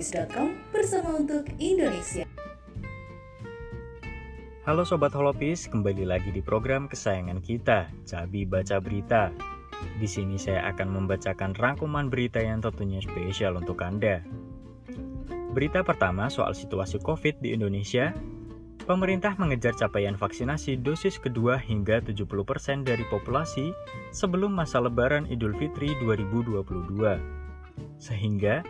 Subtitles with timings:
[0.00, 2.24] holopis.com bersama untuk Indonesia.
[4.64, 9.28] Halo Sobat Holopis, kembali lagi di program kesayangan kita, Cabi Baca Berita.
[10.00, 14.24] Di sini saya akan membacakan rangkuman berita yang tentunya spesial untuk Anda.
[15.52, 18.16] Berita pertama soal situasi COVID di Indonesia.
[18.88, 23.76] Pemerintah mengejar capaian vaksinasi dosis kedua hingga 70% dari populasi
[24.16, 27.39] sebelum masa lebaran Idul Fitri 2022.
[28.00, 28.64] Sehingga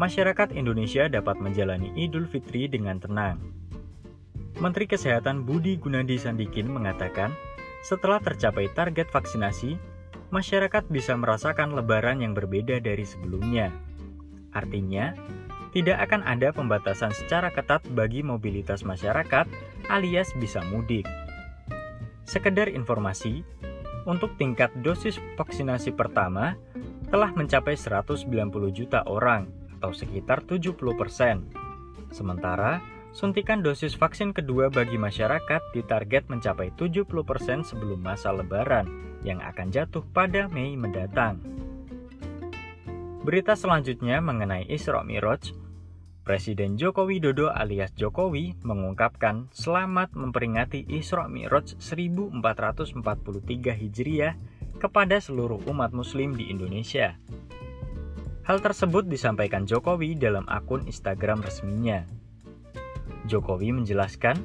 [0.00, 3.38] masyarakat Indonesia dapat menjalani Idul Fitri dengan tenang.
[4.60, 7.32] Menteri Kesehatan Budi Gunadi Sadikin mengatakan,
[7.80, 9.80] setelah tercapai target vaksinasi,
[10.28, 13.72] masyarakat bisa merasakan lebaran yang berbeda dari sebelumnya.
[14.52, 15.16] Artinya,
[15.70, 19.46] tidak akan ada pembatasan secara ketat bagi mobilitas masyarakat
[19.86, 21.06] alias bisa mudik.
[22.26, 23.46] Sekedar informasi,
[24.08, 26.56] untuk tingkat dosis vaksinasi pertama
[27.10, 28.30] telah mencapai 190
[28.70, 31.50] juta orang atau sekitar 70 persen.
[32.10, 32.78] Sementara,
[33.10, 38.86] Suntikan dosis vaksin kedua bagi masyarakat ditarget mencapai 70% sebelum masa lebaran
[39.26, 41.42] yang akan jatuh pada Mei mendatang.
[43.26, 45.50] Berita selanjutnya mengenai Isra Miraj.
[46.22, 53.02] Presiden Joko Widodo alias Jokowi mengungkapkan selamat memperingati Isra Miraj 1443
[53.74, 54.38] Hijriah
[54.80, 57.20] kepada seluruh umat muslim di Indonesia.
[58.48, 62.02] Hal tersebut disampaikan Jokowi dalam akun Instagram resminya.
[63.28, 64.40] Jokowi menjelaskan,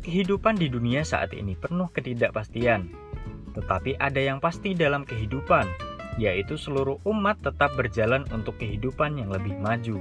[0.00, 2.88] kehidupan di dunia saat ini penuh ketidakpastian.
[3.52, 5.68] Tetapi ada yang pasti dalam kehidupan,
[6.18, 10.00] yaitu seluruh umat tetap berjalan untuk kehidupan yang lebih maju.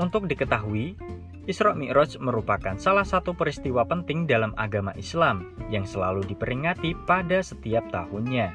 [0.00, 0.96] Untuk diketahui,
[1.42, 7.82] Isra Mi'raj merupakan salah satu peristiwa penting dalam agama Islam yang selalu diperingati pada setiap
[7.90, 8.54] tahunnya.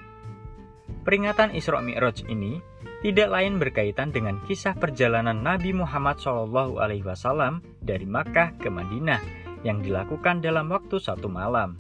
[1.08, 2.59] Peringatan Isra Mi'raj ini
[3.00, 9.23] tidak lain berkaitan dengan kisah perjalanan Nabi Muhammad SAW dari Makkah ke Madinah
[9.63, 11.79] yang dilakukan dalam waktu satu malam.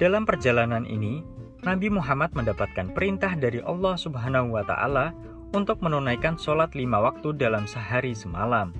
[0.00, 1.20] Dalam perjalanan ini,
[1.68, 5.12] Nabi Muhammad mendapatkan perintah dari Allah Subhanahu wa Ta'ala
[5.52, 8.72] untuk menunaikan sholat lima waktu dalam sehari semalam.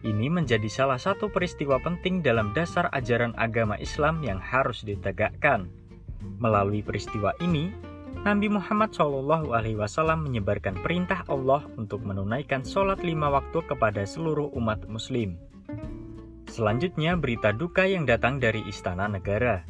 [0.00, 5.68] Ini menjadi salah satu peristiwa penting dalam dasar ajaran agama Islam yang harus ditegakkan.
[6.40, 7.89] Melalui peristiwa ini,
[8.20, 9.26] Nabi Muhammad SAW
[10.20, 15.40] menyebarkan perintah Allah untuk menunaikan sholat lima waktu kepada seluruh umat muslim.
[16.50, 19.62] Selanjutnya berita duka yang datang dari Istana Negara.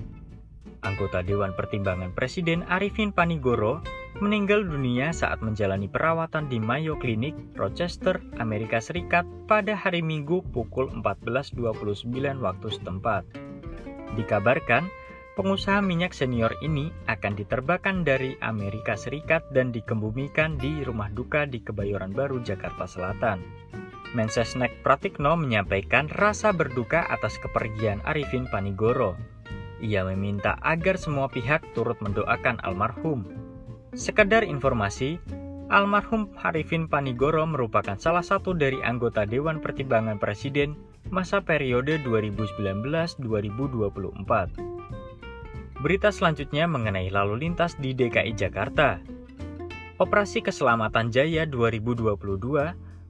[0.81, 3.85] Anggota Dewan Pertimbangan Presiden Arifin Panigoro
[4.19, 10.91] meninggal dunia saat menjalani perawatan di Mayo Clinic, Rochester, Amerika Serikat pada hari Minggu pukul
[10.91, 12.11] 14.29
[12.43, 13.23] waktu setempat.
[14.19, 14.91] Dikabarkan,
[15.39, 21.63] pengusaha minyak senior ini akan diterbangkan dari Amerika Serikat dan dikebumikan di rumah duka di
[21.63, 23.43] Kebayoran Baru, Jakarta Selatan.
[24.11, 29.15] Mensesnek Pratikno menyampaikan rasa berduka atas kepergian Arifin Panigoro.
[29.79, 33.23] Ia meminta agar semua pihak turut mendoakan almarhum.
[33.95, 35.23] Sekedar informasi,
[35.71, 40.75] almarhum Arifin Panigoro merupakan salah satu dari anggota Dewan Pertimbangan Presiden
[41.09, 44.70] masa periode 2019-2024.
[45.81, 49.01] Berita selanjutnya mengenai lalu lintas di DKI Jakarta.
[49.97, 52.21] Operasi Keselamatan Jaya 2022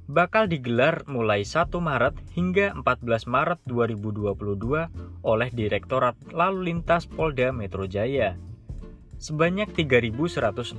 [0.06, 7.90] bakal digelar mulai 1 Maret hingga 14 Maret 2022 oleh Direktorat Lalu Lintas Polda Metro
[7.90, 8.38] Jaya.
[9.18, 10.78] Sebanyak 3.164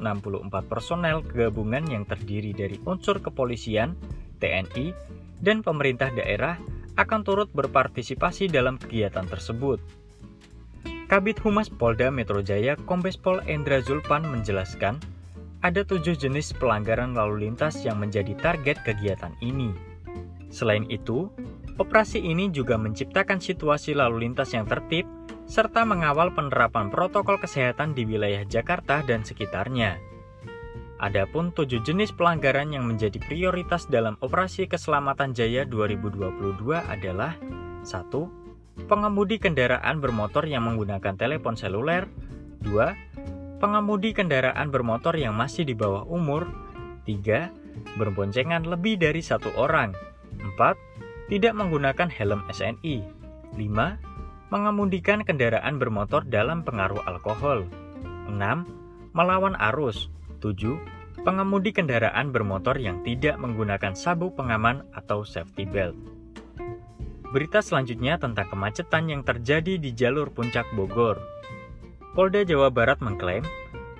[0.71, 3.99] personel gabungan yang terdiri dari unsur kepolisian,
[4.39, 4.95] TNI,
[5.43, 6.55] dan pemerintah daerah
[6.95, 10.00] akan turut berpartisipasi dalam kegiatan tersebut.
[11.11, 14.95] Kabit Humas Polda Metro Jaya Kombes Pol Endra Zulpan menjelaskan,
[15.59, 19.75] ada tujuh jenis pelanggaran lalu lintas yang menjadi target kegiatan ini.
[20.55, 21.27] Selain itu,
[21.75, 25.03] operasi ini juga menciptakan situasi lalu lintas yang tertib
[25.51, 29.99] serta mengawal penerapan protokol kesehatan di wilayah Jakarta dan sekitarnya.
[31.03, 37.35] Adapun tujuh jenis pelanggaran yang menjadi prioritas dalam operasi keselamatan Jaya 2022 adalah
[37.83, 38.40] 1
[38.87, 42.07] pengemudi kendaraan bermotor yang menggunakan telepon seluler.
[42.63, 43.59] 2.
[43.61, 46.49] Pengemudi kendaraan bermotor yang masih di bawah umur.
[47.05, 47.97] 3.
[47.97, 49.93] Berboncengan lebih dari satu orang.
[50.57, 51.31] 4.
[51.31, 52.95] Tidak menggunakan helm SNI.
[53.57, 54.51] 5.
[54.51, 57.67] Mengemudikan kendaraan bermotor dalam pengaruh alkohol.
[58.27, 58.35] 6.
[59.15, 60.11] Melawan arus.
[60.43, 60.79] 7.
[61.21, 65.93] Pengemudi kendaraan bermotor yang tidak menggunakan sabuk pengaman atau safety belt.
[67.31, 71.15] Berita selanjutnya tentang kemacetan yang terjadi di jalur puncak Bogor.
[72.11, 73.47] Polda Jawa Barat mengklaim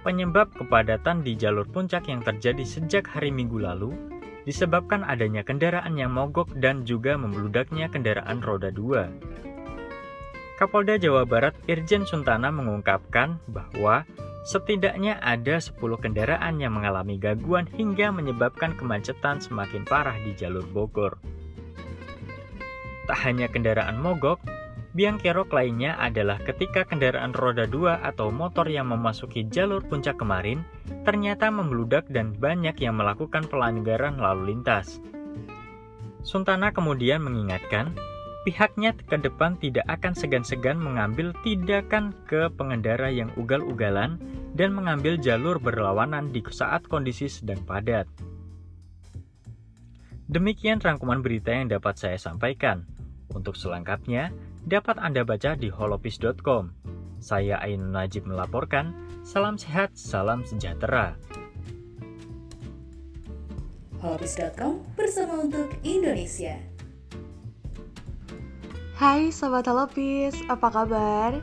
[0.03, 3.95] penyebab kepadatan di jalur puncak yang terjadi sejak hari Minggu lalu
[4.43, 10.59] disebabkan adanya kendaraan yang mogok dan juga membludaknya kendaraan roda 2.
[10.59, 14.03] Kapolda Jawa Barat Irjen Suntana mengungkapkan bahwa
[14.43, 21.15] setidaknya ada 10 kendaraan yang mengalami gangguan hingga menyebabkan kemacetan semakin parah di jalur Bogor.
[23.11, 24.39] Tak hanya kendaraan mogok,
[24.95, 30.63] biang kerok lainnya adalah ketika kendaraan roda 2 atau motor yang memasuki jalur puncak kemarin
[31.03, 35.03] ternyata membludak dan banyak yang melakukan pelanggaran lalu lintas.
[36.23, 37.91] Suntana kemudian mengingatkan,
[38.47, 44.23] pihaknya ke depan tidak akan segan-segan mengambil tindakan ke pengendara yang ugal-ugalan
[44.55, 48.07] dan mengambil jalur berlawanan di saat kondisi sedang padat.
[50.31, 53.00] Demikian rangkuman berita yang dapat saya sampaikan.
[53.31, 54.31] Untuk selengkapnya,
[54.67, 56.75] dapat Anda baca di holopis.com.
[57.21, 61.15] Saya Ainun Najib melaporkan, salam sehat, salam sejahtera.
[64.01, 66.57] Holopis.com bersama untuk Indonesia.
[68.97, 71.37] Hai Sobat Holopis, apa kabar?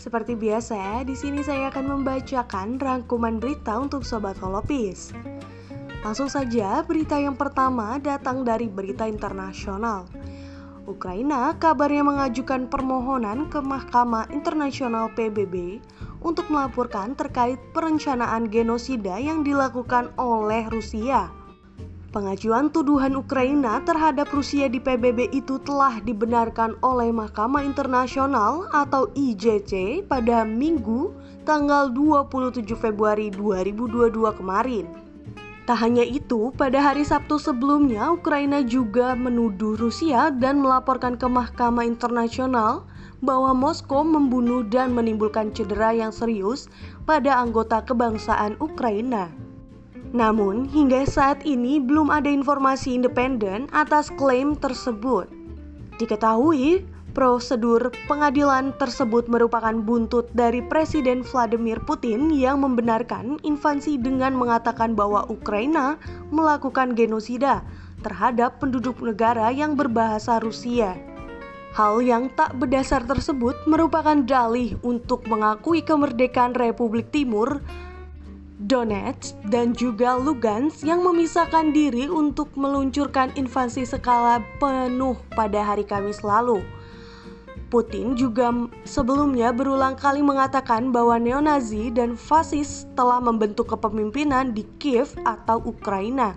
[0.00, 5.16] Seperti biasa, di sini saya akan membacakan rangkuman berita untuk Sobat Holopis.
[6.04, 10.04] Langsung saja, berita yang pertama datang dari berita internasional.
[10.84, 15.80] Ukraina kabarnya mengajukan permohonan ke Mahkamah Internasional PBB
[16.20, 21.32] untuk melaporkan terkait perencanaan genosida yang dilakukan oleh Rusia.
[22.12, 30.04] Pengajuan tuduhan Ukraina terhadap Rusia di PBB itu telah dibenarkan oleh Mahkamah Internasional atau ICC
[30.06, 31.10] pada Minggu
[31.48, 35.03] tanggal 27 Februari 2022 kemarin.
[35.64, 41.88] Tak hanya itu, pada hari Sabtu sebelumnya Ukraina juga menuduh Rusia dan melaporkan ke Mahkamah
[41.88, 42.84] Internasional
[43.24, 46.68] bahwa Moskow membunuh dan menimbulkan cedera yang serius
[47.08, 49.32] pada anggota kebangsaan Ukraina.
[50.12, 55.32] Namun, hingga saat ini belum ada informasi independen atas klaim tersebut.
[55.96, 56.84] Diketahui,
[57.14, 65.22] Prosedur pengadilan tersebut merupakan buntut dari Presiden Vladimir Putin yang membenarkan invasi dengan mengatakan bahwa
[65.30, 65.94] Ukraina
[66.34, 67.62] melakukan genosida
[68.02, 70.98] terhadap penduduk negara yang berbahasa Rusia.
[71.78, 77.62] Hal yang tak berdasar tersebut merupakan dalih untuk mengakui kemerdekaan Republik Timur
[78.58, 86.26] Donetsk dan juga Lugansk yang memisahkan diri untuk meluncurkan invasi skala penuh pada hari Kamis
[86.26, 86.62] lalu.
[87.72, 88.52] Putin juga
[88.84, 96.36] sebelumnya berulang kali mengatakan bahwa neonazi dan fasis telah membentuk kepemimpinan di Kiev atau Ukraina.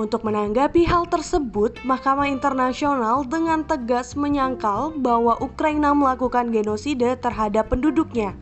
[0.00, 8.32] Untuk menanggapi hal tersebut, Mahkamah Internasional dengan tegas menyangkal bahwa Ukraina melakukan genosida terhadap penduduknya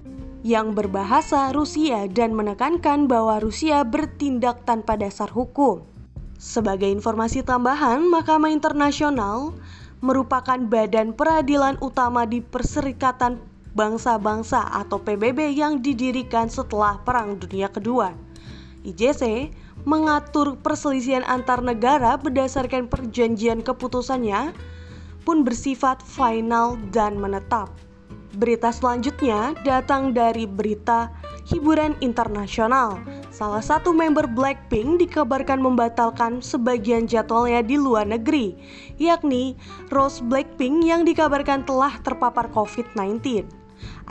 [0.47, 5.83] yang berbahasa Rusia dan menekankan bahwa Rusia bertindak tanpa dasar hukum.
[6.39, 9.51] Sebagai informasi tambahan, Mahkamah Internasional
[9.99, 13.43] merupakan badan peradilan utama di Perserikatan
[13.75, 18.15] Bangsa-Bangsa atau PBB yang didirikan setelah Perang Dunia Kedua.
[18.87, 19.53] ICC
[19.87, 24.55] mengatur perselisihan antar negara berdasarkan perjanjian keputusannya
[25.23, 27.69] pun bersifat final dan menetap.
[28.39, 31.11] Berita selanjutnya datang dari berita
[31.49, 33.01] hiburan internasional.
[33.39, 38.59] Salah satu member Blackpink dikabarkan membatalkan sebagian jadwalnya di luar negeri,
[38.99, 39.55] yakni
[39.95, 43.47] Rose Blackpink yang dikabarkan telah terpapar COVID-19.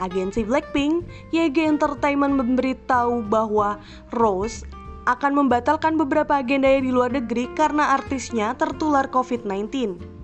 [0.00, 1.04] Agensi Blackpink,
[1.36, 3.76] YG Entertainment memberitahu bahwa
[4.16, 4.64] Rose
[5.04, 10.17] akan membatalkan beberapa agendanya di luar negeri karena artisnya tertular COVID-19.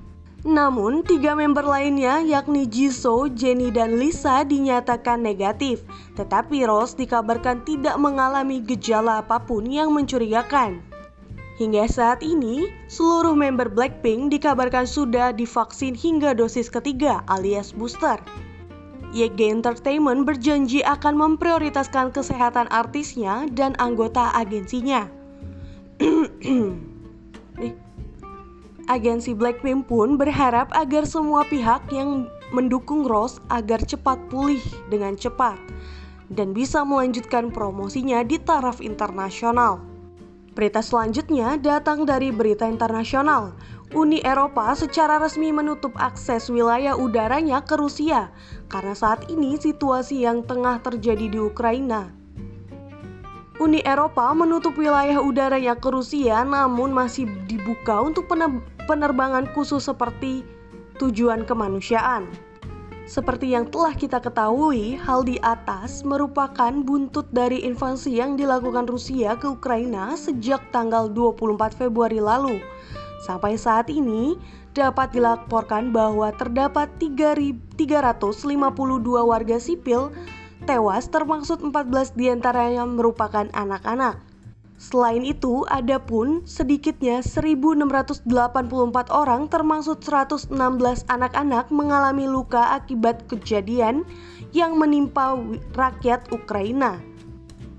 [0.44, 5.80] Namun, tiga member lainnya yakni Jisoo, Jennie, dan Lisa dinyatakan negatif.
[6.20, 10.84] Tetapi Rose dikabarkan tidak mengalami gejala apa pun yang mencurigakan.
[11.56, 18.20] Hingga saat ini, seluruh member Blackpink dikabarkan sudah divaksin hingga dosis ketiga alias booster.
[19.16, 25.08] YG Entertainment berjanji akan memprioritaskan kesehatan artisnya dan anggota agensinya.
[28.85, 34.61] Agensi Blackpink pun berharap agar semua pihak yang mendukung Rose agar cepat pulih
[34.93, 35.57] dengan cepat
[36.29, 39.81] dan bisa melanjutkan promosinya di taraf internasional.
[40.53, 43.57] Berita selanjutnya datang dari berita internasional.
[43.97, 48.29] Uni Eropa secara resmi menutup akses wilayah udaranya ke Rusia
[48.69, 52.24] karena saat ini situasi yang tengah terjadi di Ukraina
[53.64, 58.28] Uni Eropa menutup wilayah udaranya ke Rusia namun masih dibuka untuk
[58.85, 60.44] penerbangan khusus seperti
[61.00, 62.28] tujuan kemanusiaan.
[63.09, 69.33] Seperti yang telah kita ketahui, hal di atas merupakan buntut dari invasi yang dilakukan Rusia
[69.40, 72.61] ke Ukraina sejak tanggal 24 Februari lalu.
[73.25, 74.37] Sampai saat ini,
[74.76, 77.80] dapat dilaporkan bahwa terdapat 352
[79.25, 80.12] warga sipil
[80.64, 84.16] tewas termasuk 14 di antaranya merupakan anak-anak.
[84.75, 88.26] Selain itu, ada pun sedikitnya 1.684
[89.14, 90.50] orang termasuk 116
[91.06, 94.02] anak-anak mengalami luka akibat kejadian
[94.50, 95.38] yang menimpa
[95.78, 96.99] rakyat Ukraina.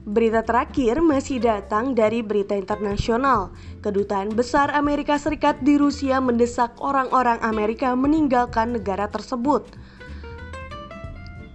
[0.06, 3.50] Berita terakhir masih datang dari berita internasional.
[3.82, 9.66] Kedutaan Besar Amerika Serikat di Rusia mendesak orang-orang Amerika meninggalkan negara tersebut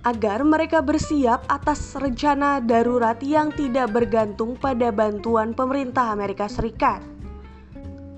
[0.00, 7.04] agar mereka bersiap atas rencana darurat yang tidak bergantung pada bantuan pemerintah Amerika Serikat.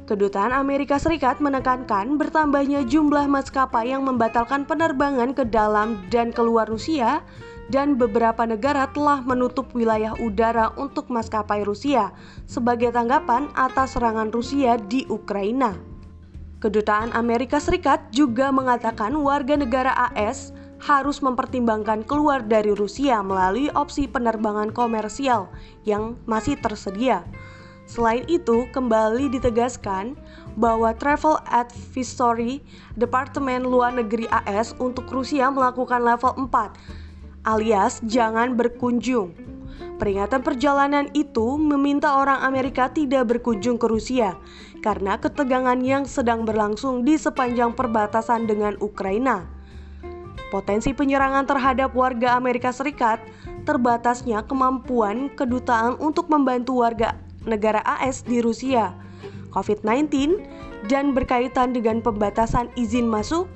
[0.06, 7.22] Kedutaan Amerika Serikat menekankan bertambahnya jumlah maskapai yang membatalkan penerbangan ke dalam dan keluar Rusia
[7.70, 12.10] dan beberapa negara telah menutup wilayah udara untuk maskapai Rusia
[12.44, 15.78] sebagai tanggapan atas serangan Rusia di Ukraina.
[16.60, 24.10] Kedutaan Amerika Serikat juga mengatakan warga negara AS harus mempertimbangkan keluar dari Rusia melalui opsi
[24.10, 25.46] penerbangan komersial
[25.86, 27.22] yang masih tersedia.
[27.86, 30.18] Selain itu, kembali ditegaskan
[30.58, 32.62] bahwa Travel Advisory
[32.98, 39.34] Departemen Luar Negeri AS untuk Rusia melakukan level 4 alias jangan berkunjung.
[39.98, 44.34] Peringatan perjalanan itu meminta orang Amerika tidak berkunjung ke Rusia
[44.82, 49.61] karena ketegangan yang sedang berlangsung di sepanjang perbatasan dengan Ukraina
[50.52, 53.24] potensi penyerangan terhadap warga Amerika Serikat,
[53.64, 57.16] terbatasnya kemampuan kedutaan untuk membantu warga
[57.48, 58.92] negara AS di Rusia,
[59.56, 60.12] COVID-19,
[60.92, 63.48] dan berkaitan dengan pembatasan izin masuk,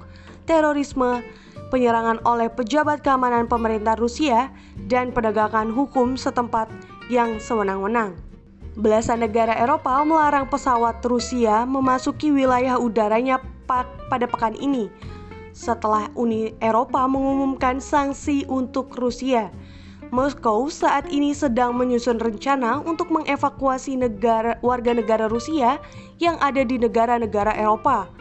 [0.49, 1.21] terorisme,
[1.69, 4.49] penyerangan oleh pejabat keamanan pemerintah Rusia,
[4.89, 6.73] dan penegakan hukum setempat
[7.13, 8.17] yang sewenang-wenang.
[8.81, 14.93] Belasan negara Eropa melarang pesawat Rusia memasuki wilayah udaranya pada pekan ini
[15.57, 19.49] setelah Uni Eropa mengumumkan sanksi untuk Rusia.
[20.13, 25.81] Moskow saat ini sedang menyusun rencana untuk mengevakuasi negara warga negara Rusia
[26.21, 28.13] yang ada di negara-negara Eropa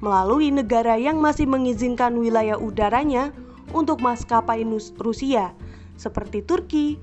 [0.00, 3.30] melalui negara yang masih mengizinkan wilayah udaranya
[3.76, 4.64] untuk maskapai
[4.98, 5.52] Rusia
[5.98, 6.96] seperti Turki,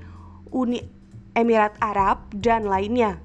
[0.56, 0.80] Uni
[1.36, 3.20] Emirat Arab, dan lainnya.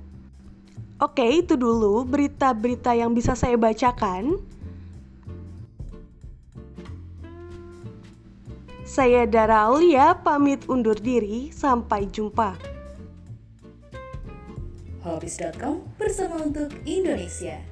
[0.99, 4.37] Oke, itu dulu berita-berita yang bisa saya bacakan.
[8.91, 12.59] Saya Dara Aulia pamit undur diri, sampai jumpa.
[15.07, 17.70] Hobbies.com bersama untuk Indonesia.